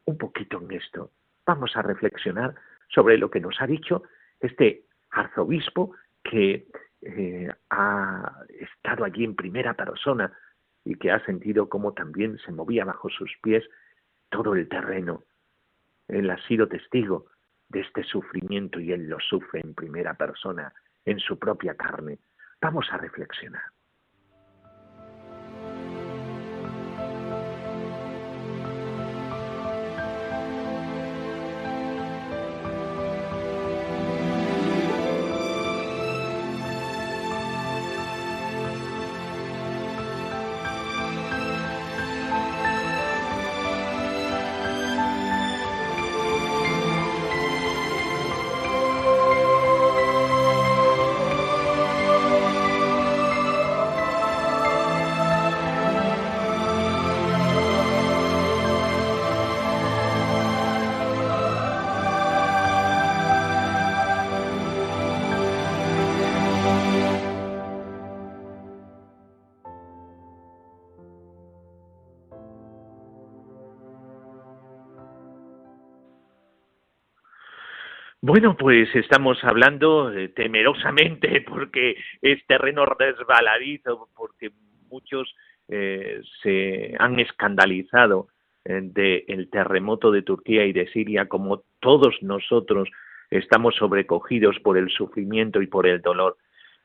un 0.06 0.18
poquito 0.18 0.60
en 0.60 0.72
esto, 0.72 1.10
vamos 1.46 1.76
a 1.76 1.82
reflexionar 1.82 2.54
sobre 2.88 3.18
lo 3.18 3.30
que 3.30 3.40
nos 3.40 3.60
ha 3.60 3.66
dicho 3.66 4.02
este 4.40 4.84
arzobispo 5.10 5.94
que 6.22 6.66
eh, 7.02 7.48
ha 7.70 8.42
estado 8.48 9.04
allí 9.04 9.24
en 9.24 9.36
primera 9.36 9.74
persona 9.74 10.32
y 10.84 10.96
que 10.96 11.10
ha 11.10 11.24
sentido 11.24 11.68
cómo 11.68 11.92
también 11.92 12.38
se 12.38 12.52
movía 12.52 12.84
bajo 12.84 13.08
sus 13.08 13.30
pies 13.42 13.64
todo 14.30 14.54
el 14.54 14.68
terreno. 14.68 15.22
Él 16.08 16.30
ha 16.30 16.38
sido 16.46 16.68
testigo 16.68 17.26
de 17.68 17.80
este 17.80 18.02
sufrimiento 18.04 18.80
y 18.80 18.92
él 18.92 19.08
lo 19.08 19.18
sufre 19.20 19.60
en 19.60 19.74
primera 19.74 20.14
persona, 20.14 20.72
en 21.04 21.18
su 21.18 21.38
propia 21.38 21.74
carne. 21.74 22.18
Vamos 22.60 22.86
a 22.90 22.96
reflexionar. 22.96 23.73
Bueno, 78.26 78.56
pues 78.56 78.88
estamos 78.94 79.44
hablando 79.44 80.10
eh, 80.10 80.28
temerosamente 80.30 81.42
porque 81.46 81.94
es 82.22 82.42
terreno 82.46 82.86
resbaladizo, 82.86 84.08
porque 84.16 84.50
muchos 84.88 85.36
eh, 85.68 86.22
se 86.42 86.94
han 86.98 87.20
escandalizado 87.20 88.28
eh, 88.64 88.80
del 88.82 89.50
terremoto 89.50 90.10
de 90.10 90.22
Turquía 90.22 90.64
y 90.64 90.72
de 90.72 90.86
Siria, 90.86 91.28
como 91.28 91.64
todos 91.80 92.16
nosotros 92.22 92.88
estamos 93.28 93.74
sobrecogidos 93.74 94.58
por 94.60 94.78
el 94.78 94.88
sufrimiento 94.88 95.60
y 95.60 95.66
por 95.66 95.86
el 95.86 96.00
dolor. 96.00 96.38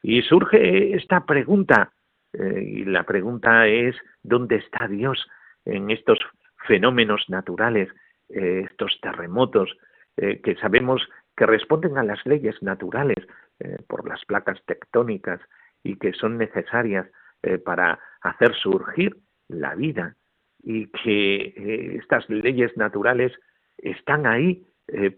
Y 0.03 0.21
surge 0.23 0.93
esta 0.93 1.25
pregunta, 1.25 1.93
y 2.33 2.83
la 2.83 3.03
pregunta 3.03 3.65
es, 3.65 3.95
¿dónde 4.23 4.57
está 4.57 4.89
Dios 4.89 5.25
en 5.63 5.89
estos 5.89 6.19
fenómenos 6.67 7.29
naturales, 7.29 7.87
estos 8.27 8.99
terremotos, 9.01 9.69
que 10.17 10.55
sabemos 10.61 11.01
que 11.39 11.45
responden 11.45 11.97
a 11.97 12.03
las 12.03 12.25
leyes 12.25 12.61
naturales 12.61 13.25
eh, 13.61 13.77
por 13.87 14.05
las 14.05 14.25
placas 14.25 14.61
tectónicas 14.65 15.39
y 15.83 15.95
que 15.95 16.11
son 16.11 16.37
necesarias 16.37 17.07
eh, 17.43 17.57
para 17.57 17.97
hacer 18.19 18.53
surgir 18.55 19.15
la 19.47 19.73
vida 19.73 20.17
y 20.61 20.87
que 20.87 21.35
eh, 21.55 21.97
estas 21.97 22.29
leyes 22.29 22.75
naturales 22.75 23.31
están 23.77 24.27
ahí 24.27 24.65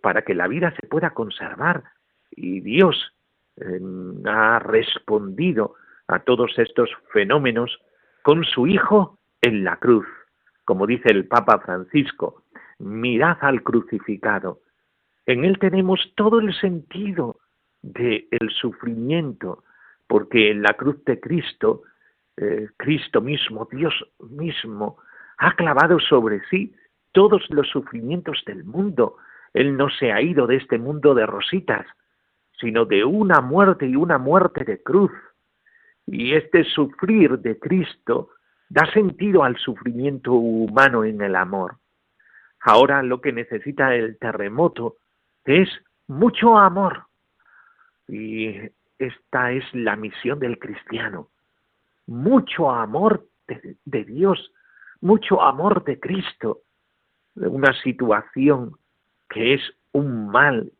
para 0.01 0.23
que 0.23 0.35
la 0.35 0.49
vida 0.49 0.75
se 0.79 0.85
pueda 0.85 1.11
conservar 1.11 1.85
y 2.29 2.59
Dios 2.59 3.15
ha 4.25 4.59
respondido 4.59 5.75
a 6.07 6.19
todos 6.19 6.59
estos 6.59 6.89
fenómenos 7.13 7.79
con 8.21 8.43
su 8.43 8.67
Hijo 8.67 9.17
en 9.41 9.63
la 9.63 9.77
cruz. 9.77 10.05
Como 10.65 10.85
dice 10.85 11.09
el 11.09 11.25
Papa 11.25 11.59
Francisco, 11.59 12.43
mirad 12.79 13.37
al 13.39 13.63
crucificado, 13.63 14.59
en 15.25 15.45
Él 15.45 15.59
tenemos 15.59 15.99
todo 16.15 16.39
el 16.39 16.53
sentido 16.59 17.37
del 17.81 18.49
sufrimiento, 18.59 19.63
porque 20.07 20.51
en 20.51 20.61
la 20.61 20.73
cruz 20.73 21.03
de 21.05 21.19
Cristo, 21.19 21.83
eh, 22.37 22.69
Cristo 22.77 23.21
mismo, 23.21 23.67
Dios 23.71 23.93
mismo, 24.19 24.97
ha 25.37 25.55
clavado 25.55 25.99
sobre 25.99 26.41
sí 26.49 26.73
todos 27.11 27.43
los 27.49 27.67
sufrimientos 27.69 28.43
del 28.45 28.63
mundo. 28.63 29.17
Él 29.53 29.77
no 29.77 29.89
se 29.89 30.11
ha 30.11 30.21
ido 30.21 30.47
de 30.47 30.57
este 30.57 30.77
mundo 30.77 31.13
de 31.13 31.25
rositas, 31.25 31.85
sino 32.59 32.85
de 32.85 33.03
una 33.03 33.41
muerte 33.41 33.87
y 33.87 33.95
una 33.95 34.17
muerte 34.17 34.63
de 34.63 34.81
cruz. 34.81 35.11
Y 36.05 36.33
este 36.33 36.63
sufrir 36.63 37.39
de 37.39 37.59
Cristo 37.59 38.29
da 38.69 38.91
sentido 38.93 39.43
al 39.43 39.57
sufrimiento 39.57 40.33
humano 40.33 41.03
en 41.03 41.21
el 41.21 41.35
amor. 41.35 41.77
Ahora 42.61 43.01
lo 43.03 43.21
que 43.21 43.33
necesita 43.33 43.95
el 43.95 44.17
terremoto 44.17 44.97
es 45.45 45.69
mucho 46.07 46.57
amor. 46.57 47.05
Y 48.07 48.55
esta 48.99 49.51
es 49.51 49.63
la 49.73 49.95
misión 49.95 50.39
del 50.39 50.59
cristiano. 50.59 51.29
Mucho 52.07 52.69
amor 52.69 53.25
de, 53.47 54.03
Dios, 54.03 54.51
mucho 54.99 55.41
amor 55.41 55.83
de 55.83 55.99
Cristo. 55.99 56.59
Una 57.35 57.73
situación 57.81 58.77
que 59.29 59.53
es 59.55 59.61
un 59.93 60.29
mal 60.29 60.71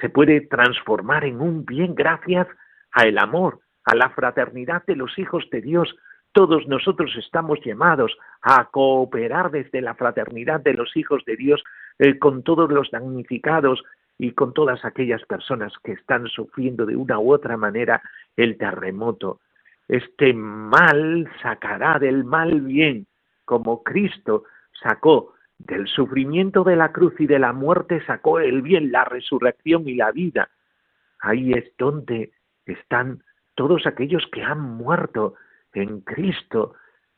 se 0.00 0.08
puede 0.08 0.40
transformar 0.42 1.24
en 1.24 1.40
un 1.40 1.64
bien 1.64 1.94
gracias 1.94 2.48
al 2.90 3.16
amor, 3.18 3.60
a 3.84 3.94
la 3.94 4.10
fraternidad 4.10 4.84
de 4.86 4.96
los 4.96 5.18
hijos 5.18 5.48
de 5.50 5.60
Dios. 5.60 5.94
Todos 6.32 6.66
nosotros 6.66 7.14
estamos 7.16 7.60
llamados 7.64 8.16
a 8.42 8.66
cooperar 8.66 9.52
desde 9.52 9.80
la 9.80 9.94
fraternidad 9.94 10.60
de 10.60 10.74
los 10.74 10.96
hijos 10.96 11.24
de 11.24 11.36
Dios 11.36 11.62
eh, 11.98 12.18
con 12.18 12.42
todos 12.42 12.70
los 12.70 12.90
damnificados 12.90 13.82
y 14.18 14.32
con 14.32 14.52
todas 14.52 14.84
aquellas 14.84 15.24
personas 15.24 15.72
que 15.82 15.92
están 15.92 16.26
sufriendo 16.28 16.86
de 16.86 16.96
una 16.96 17.18
u 17.18 17.32
otra 17.32 17.56
manera 17.56 18.02
el 18.36 18.56
terremoto. 18.56 19.40
Este 19.88 20.32
mal 20.32 21.28
sacará 21.42 21.98
del 21.98 22.24
mal 22.24 22.60
bien, 22.62 23.06
como 23.44 23.82
Cristo 23.82 24.44
sacó 24.82 25.34
del 25.58 25.86
sufrimiento 25.86 26.64
de 26.64 26.76
la 26.76 26.92
cruz 26.92 27.14
y 27.18 27.26
de 27.26 27.38
la 27.38 27.52
muerte, 27.52 28.04
sacó 28.06 28.40
el 28.40 28.62
bien, 28.62 28.92
la 28.92 29.04
resurrección 29.04 29.88
y 29.88 29.94
la 29.94 30.10
vida. 30.10 30.48
Ahí 31.20 31.52
es 31.52 31.72
donde 31.78 32.32
están 32.66 33.22
todos 33.54 33.86
aquellos 33.86 34.26
que 34.32 34.42
han 34.42 34.60
muerto 34.60 35.34
en 35.72 36.00
Cristo, 36.00 36.74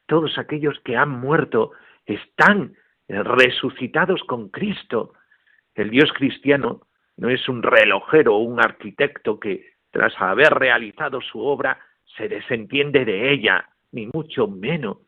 todos 0.07 0.39
aquellos 0.39 0.79
que 0.81 0.97
han 0.97 1.11
muerto 1.11 1.73
están 2.05 2.75
resucitados 3.09 4.23
con 4.25 4.49
Cristo. 4.49 5.13
El 5.75 5.91
Dios 5.91 6.13
cristiano 6.13 6.83
no 7.17 7.29
es 7.29 7.49
un 7.49 7.63
relojero 7.63 8.37
o 8.37 8.41
un 8.41 8.61
arquitecto 8.61 9.39
que, 9.41 9.75
tras 9.91 10.13
haber 10.21 10.53
realizado 10.55 11.21
su 11.21 11.41
obra, 11.41 11.79
se 12.17 12.29
desentiende 12.29 13.05
de 13.05 13.33
ella, 13.33 13.69
ni 13.93 14.09
mucho 14.13 14.49
menos. 14.49 14.99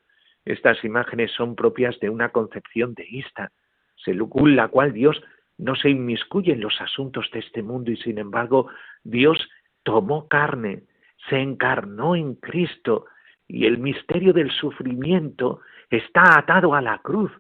Estas 0.45 0.83
imágenes 0.85 1.33
son 1.33 1.55
propias 1.55 1.99
de 2.01 2.09
una 2.09 2.31
concepción 2.31 2.95
deísta, 2.95 3.53
según 3.97 4.57
la 4.57 4.69
cual 4.69 4.93
Dios 4.93 5.21
no 5.59 5.75
se 5.75 5.91
inmiscuye 5.91 6.53
en 6.53 6.61
los 6.61 6.81
asuntos 6.81 7.29
de 7.33 7.41
este 7.41 7.63
mundo 7.63 7.91
y 7.91 7.97
sin 7.97 8.19
embargo 8.19 8.69
Dios 9.03 9.49
tomó 9.83 10.29
carne, 10.29 10.85
se 11.29 11.37
encarnó 11.37 12.15
en 12.15 12.35
Cristo 12.37 13.07
y 13.49 13.67
el 13.67 13.79
misterio 13.79 14.33
del 14.33 14.51
sufrimiento 14.53 15.61
está 15.91 16.39
atado 16.39 16.75
a 16.75 16.81
la 16.81 16.99
cruz. 16.99 17.33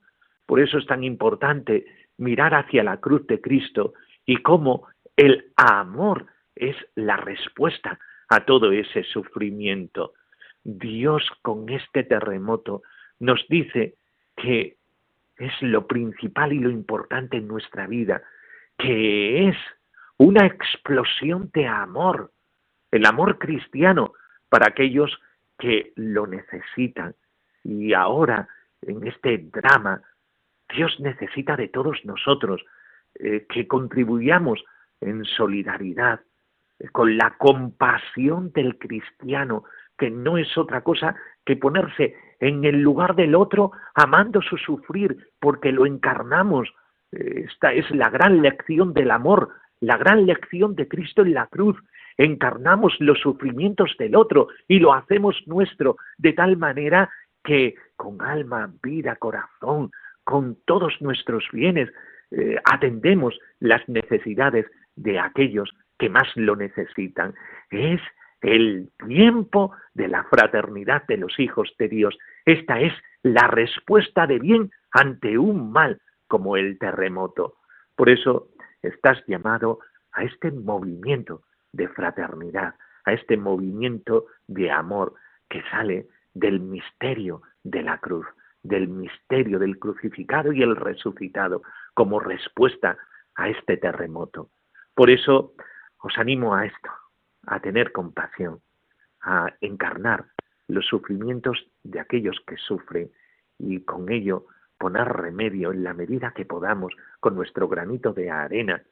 Por 0.48 0.60
eso 0.60 0.78
es 0.78 0.86
tan 0.86 1.04
importante 1.04 1.84
mirar 2.16 2.54
hacia 2.54 2.82
la 2.82 2.96
cruz 2.96 3.26
de 3.26 3.38
Cristo 3.38 3.92
y 4.24 4.38
cómo 4.38 4.88
el 5.14 5.52
amor 5.56 6.24
es 6.56 6.74
la 6.94 7.18
respuesta 7.18 7.98
a 8.30 8.46
todo 8.46 8.72
ese 8.72 9.04
sufrimiento. 9.04 10.14
Dios 10.64 11.22
con 11.42 11.68
este 11.68 12.02
terremoto 12.02 12.80
nos 13.20 13.44
dice 13.50 13.96
que 14.38 14.78
es 15.36 15.52
lo 15.60 15.86
principal 15.86 16.54
y 16.54 16.60
lo 16.60 16.70
importante 16.70 17.36
en 17.36 17.46
nuestra 17.46 17.86
vida, 17.86 18.22
que 18.78 19.48
es 19.48 19.56
una 20.16 20.46
explosión 20.46 21.50
de 21.52 21.66
amor, 21.66 22.32
el 22.90 23.04
amor 23.04 23.36
cristiano 23.36 24.14
para 24.48 24.68
aquellos 24.68 25.20
que 25.58 25.92
lo 25.96 26.26
necesitan. 26.26 27.14
Y 27.64 27.92
ahora, 27.92 28.48
en 28.80 29.06
este 29.06 29.36
drama, 29.52 30.00
Dios 30.74 30.98
necesita 31.00 31.56
de 31.56 31.68
todos 31.68 32.04
nosotros 32.04 32.64
eh, 33.14 33.46
que 33.48 33.66
contribuyamos 33.66 34.62
en 35.00 35.24
solidaridad, 35.24 36.20
eh, 36.78 36.88
con 36.88 37.16
la 37.16 37.34
compasión 37.38 38.52
del 38.52 38.78
cristiano, 38.78 39.64
que 39.96 40.10
no 40.10 40.38
es 40.38 40.56
otra 40.56 40.82
cosa 40.82 41.16
que 41.44 41.56
ponerse 41.56 42.14
en 42.40 42.64
el 42.64 42.80
lugar 42.80 43.16
del 43.16 43.34
otro, 43.34 43.72
amando 43.94 44.40
su 44.42 44.56
sufrir, 44.56 45.30
porque 45.40 45.72
lo 45.72 45.86
encarnamos. 45.86 46.68
Eh, 47.12 47.46
esta 47.48 47.72
es 47.72 47.90
la 47.90 48.10
gran 48.10 48.42
lección 48.42 48.92
del 48.92 49.10
amor, 49.10 49.48
la 49.80 49.96
gran 49.96 50.26
lección 50.26 50.74
de 50.76 50.86
Cristo 50.86 51.22
en 51.22 51.34
la 51.34 51.46
cruz. 51.46 51.76
Encarnamos 52.16 52.94
los 53.00 53.18
sufrimientos 53.20 53.96
del 53.98 54.14
otro 54.16 54.48
y 54.66 54.78
lo 54.78 54.92
hacemos 54.92 55.36
nuestro, 55.46 55.96
de 56.18 56.32
tal 56.32 56.56
manera 56.56 57.10
que 57.42 57.74
con 57.96 58.20
alma, 58.22 58.70
vida, 58.82 59.16
corazón, 59.16 59.90
con 60.28 60.58
todos 60.66 60.92
nuestros 61.00 61.42
bienes, 61.54 61.88
eh, 62.32 62.56
atendemos 62.70 63.40
las 63.60 63.88
necesidades 63.88 64.66
de 64.94 65.18
aquellos 65.18 65.70
que 65.98 66.10
más 66.10 66.28
lo 66.34 66.54
necesitan. 66.54 67.32
Es 67.70 67.98
el 68.42 68.90
tiempo 69.06 69.72
de 69.94 70.08
la 70.08 70.24
fraternidad 70.24 71.04
de 71.08 71.16
los 71.16 71.40
hijos 71.40 71.74
de 71.78 71.88
Dios. 71.88 72.18
Esta 72.44 72.78
es 72.78 72.92
la 73.22 73.46
respuesta 73.46 74.26
de 74.26 74.38
bien 74.38 74.70
ante 74.90 75.38
un 75.38 75.72
mal 75.72 75.98
como 76.26 76.58
el 76.58 76.78
terremoto. 76.78 77.54
Por 77.96 78.10
eso 78.10 78.48
estás 78.82 79.24
llamado 79.26 79.78
a 80.12 80.24
este 80.24 80.50
movimiento 80.50 81.40
de 81.72 81.88
fraternidad, 81.88 82.74
a 83.06 83.14
este 83.14 83.38
movimiento 83.38 84.26
de 84.46 84.70
amor 84.70 85.14
que 85.48 85.62
sale 85.70 86.06
del 86.34 86.60
misterio 86.60 87.40
de 87.64 87.82
la 87.82 87.96
cruz, 87.96 88.26
del 88.62 88.88
misterio 88.88 89.58
del 89.58 89.78
crucificado 89.78 90.52
y 90.52 90.62
el 90.62 90.76
resucitado, 90.76 91.62
como 91.94 92.20
respuesta 92.20 92.98
a 93.34 93.48
este 93.48 93.76
terremoto. 93.76 94.50
Por 94.94 95.10
eso 95.10 95.54
os 95.98 96.18
animo 96.18 96.54
a 96.54 96.66
esto, 96.66 96.90
a 97.46 97.60
tener 97.60 97.92
compasión, 97.92 98.60
a 99.22 99.52
encarnar 99.60 100.26
los 100.66 100.86
sufrimientos 100.86 101.66
de 101.82 102.00
aquellos 102.00 102.38
que 102.46 102.56
sufren 102.56 103.10
y 103.58 103.80
con 103.84 104.10
ello 104.10 104.46
poner 104.78 105.08
remedio 105.08 105.72
en 105.72 105.82
la 105.82 105.94
medida 105.94 106.32
que 106.34 106.44
podamos 106.44 106.94
con 107.20 107.34
nuestro 107.34 107.68
granito 107.68 108.12
de 108.12 108.30
arena, 108.30 108.82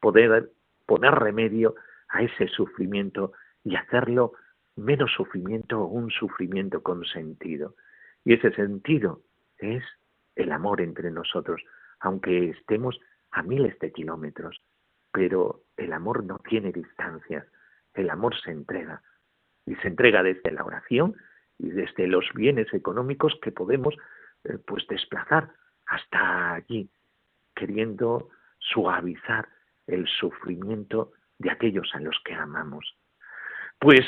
poder 0.00 0.50
poner 0.86 1.14
remedio 1.14 1.74
a 2.08 2.22
ese 2.22 2.48
sufrimiento 2.48 3.32
y 3.64 3.76
hacerlo 3.76 4.32
menos 4.76 5.12
sufrimiento 5.12 5.80
o 5.80 5.86
un 5.86 6.10
sufrimiento 6.10 6.82
con 6.82 7.04
sentido. 7.04 7.74
Y 8.24 8.34
ese 8.34 8.52
sentido 8.52 9.22
es 9.58 9.82
el 10.34 10.52
amor 10.52 10.80
entre 10.80 11.10
nosotros, 11.10 11.62
aunque 12.00 12.50
estemos 12.50 12.98
a 13.30 13.42
miles 13.42 13.78
de 13.78 13.92
kilómetros, 13.92 14.60
pero 15.12 15.62
el 15.76 15.92
amor 15.92 16.24
no 16.24 16.38
tiene 16.38 16.72
distancias, 16.72 17.46
el 17.94 18.10
amor 18.10 18.34
se 18.40 18.50
entrega, 18.50 19.02
y 19.66 19.74
se 19.76 19.88
entrega 19.88 20.22
desde 20.22 20.50
la 20.50 20.64
oración 20.64 21.16
y 21.58 21.70
desde 21.70 22.06
los 22.06 22.24
bienes 22.34 22.72
económicos 22.72 23.38
que 23.42 23.52
podemos 23.52 23.94
eh, 24.44 24.58
pues 24.66 24.86
desplazar 24.88 25.50
hasta 25.86 26.54
allí, 26.54 26.90
queriendo 27.54 28.30
suavizar 28.58 29.48
el 29.86 30.06
sufrimiento 30.06 31.12
de 31.38 31.50
aquellos 31.50 31.90
a 31.94 32.00
los 32.00 32.18
que 32.24 32.34
amamos. 32.34 32.96
Pues 33.78 34.00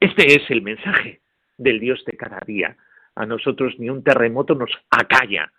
este 0.00 0.34
es 0.34 0.50
el 0.50 0.62
mensaje 0.62 1.20
del 1.56 1.78
Dios 1.78 2.02
de 2.04 2.16
cada 2.16 2.40
día. 2.40 2.76
A 3.20 3.26
nosotros 3.26 3.74
ni 3.78 3.90
un 3.90 4.02
terremoto 4.02 4.54
nos 4.54 4.70
acalla. 4.88 5.52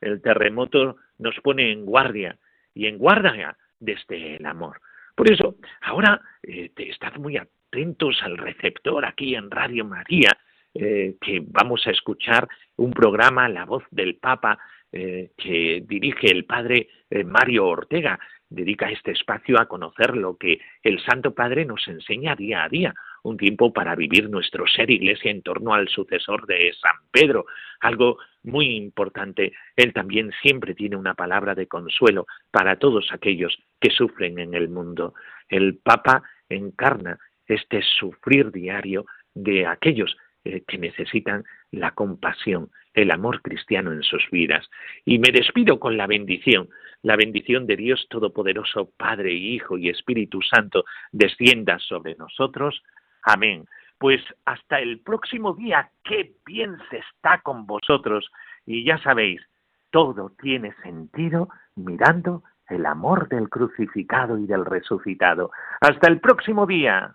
El 0.00 0.22
terremoto 0.22 0.96
nos 1.18 1.34
pone 1.40 1.72
en 1.72 1.84
guardia 1.84 2.38
y 2.72 2.86
en 2.86 2.98
guardia 2.98 3.56
desde 3.80 4.36
el 4.36 4.46
amor. 4.46 4.80
Por 5.16 5.28
eso, 5.28 5.56
ahora 5.80 6.20
eh, 6.40 6.70
estad 6.76 7.16
muy 7.16 7.36
atentos 7.36 8.22
al 8.22 8.38
receptor 8.38 9.04
aquí 9.04 9.34
en 9.34 9.50
Radio 9.50 9.84
María, 9.84 10.30
eh, 10.72 11.16
que 11.20 11.42
vamos 11.44 11.84
a 11.88 11.90
escuchar 11.90 12.46
un 12.76 12.92
programa, 12.92 13.48
La 13.48 13.64
voz 13.64 13.82
del 13.90 14.14
Papa, 14.14 14.60
eh, 14.92 15.32
que 15.36 15.82
dirige 15.84 16.30
el 16.30 16.44
padre 16.44 16.90
Mario 17.26 17.66
Ortega. 17.66 18.20
Dedica 18.48 18.88
este 18.88 19.10
espacio 19.10 19.60
a 19.60 19.66
conocer 19.66 20.16
lo 20.16 20.36
que 20.36 20.60
el 20.84 21.00
Santo 21.00 21.34
Padre 21.34 21.64
nos 21.64 21.88
enseña 21.88 22.36
día 22.36 22.62
a 22.62 22.68
día, 22.68 22.94
un 23.22 23.36
tiempo 23.36 23.72
para 23.72 23.94
vivir 23.94 24.28
nuestro 24.28 24.66
ser 24.66 24.90
iglesia 24.90 25.30
en 25.30 25.42
torno 25.42 25.74
al 25.74 25.88
sucesor 25.88 26.46
de 26.46 26.72
San 26.80 26.96
Pedro, 27.10 27.46
algo 27.80 28.18
muy 28.42 28.76
importante. 28.76 29.52
Él 29.76 29.92
también 29.92 30.30
siempre 30.42 30.74
tiene 30.74 30.96
una 30.96 31.14
palabra 31.14 31.54
de 31.54 31.66
consuelo 31.66 32.26
para 32.50 32.76
todos 32.76 33.10
aquellos 33.12 33.58
que 33.80 33.90
sufren 33.90 34.38
en 34.38 34.54
el 34.54 34.68
mundo. 34.68 35.14
El 35.48 35.78
Papa 35.78 36.22
encarna 36.48 37.18
este 37.46 37.82
sufrir 37.82 38.50
diario 38.52 39.06
de 39.34 39.66
aquellos 39.66 40.16
eh, 40.44 40.62
que 40.66 40.78
necesitan 40.78 41.44
la 41.70 41.92
compasión, 41.92 42.70
el 42.94 43.10
amor 43.10 43.42
cristiano 43.42 43.92
en 43.92 44.02
sus 44.02 44.22
vidas. 44.30 44.68
Y 45.04 45.18
me 45.18 45.32
despido 45.32 45.78
con 45.78 45.96
la 45.96 46.06
bendición, 46.06 46.68
la 47.02 47.16
bendición 47.16 47.66
de 47.66 47.76
Dios 47.76 48.06
Todopoderoso, 48.08 48.90
Padre, 48.96 49.32
Hijo 49.32 49.78
y 49.78 49.88
Espíritu 49.88 50.40
Santo, 50.42 50.84
descienda 51.12 51.78
sobre 51.78 52.14
nosotros. 52.16 52.82
Amén. 53.22 53.66
Pues 53.98 54.20
hasta 54.46 54.80
el 54.80 55.00
próximo 55.00 55.54
día, 55.54 55.90
qué 56.04 56.34
bien 56.46 56.78
se 56.90 56.98
está 56.98 57.40
con 57.42 57.66
vosotros. 57.66 58.30
Y 58.64 58.84
ya 58.84 58.98
sabéis, 58.98 59.42
todo 59.90 60.32
tiene 60.40 60.74
sentido 60.82 61.48
mirando 61.74 62.42
el 62.68 62.86
amor 62.86 63.28
del 63.28 63.48
crucificado 63.48 64.38
y 64.38 64.46
del 64.46 64.64
resucitado. 64.64 65.50
Hasta 65.80 66.08
el 66.08 66.20
próximo 66.20 66.66
día. 66.66 67.14